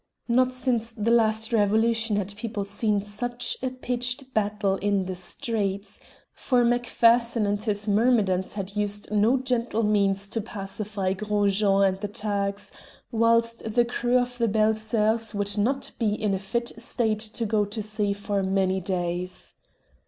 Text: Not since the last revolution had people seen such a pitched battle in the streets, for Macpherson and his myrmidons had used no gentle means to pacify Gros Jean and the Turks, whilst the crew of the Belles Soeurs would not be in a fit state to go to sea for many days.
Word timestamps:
Not 0.27 0.51
since 0.51 0.91
the 0.93 1.11
last 1.11 1.53
revolution 1.53 2.15
had 2.15 2.35
people 2.35 2.65
seen 2.65 3.03
such 3.03 3.55
a 3.61 3.69
pitched 3.69 4.33
battle 4.33 4.77
in 4.77 5.05
the 5.05 5.13
streets, 5.13 5.99
for 6.33 6.65
Macpherson 6.65 7.45
and 7.45 7.61
his 7.61 7.87
myrmidons 7.87 8.55
had 8.55 8.75
used 8.75 9.11
no 9.11 9.37
gentle 9.37 9.83
means 9.83 10.27
to 10.29 10.41
pacify 10.41 11.13
Gros 11.13 11.55
Jean 11.57 11.83
and 11.83 12.01
the 12.01 12.07
Turks, 12.07 12.71
whilst 13.11 13.59
the 13.63 13.85
crew 13.85 14.17
of 14.17 14.39
the 14.39 14.47
Belles 14.47 14.81
Soeurs 14.81 15.35
would 15.35 15.55
not 15.59 15.91
be 15.99 16.15
in 16.15 16.33
a 16.33 16.39
fit 16.39 16.71
state 16.81 17.19
to 17.19 17.45
go 17.45 17.63
to 17.65 17.83
sea 17.83 18.11
for 18.11 18.41
many 18.41 18.79
days. 18.81 19.53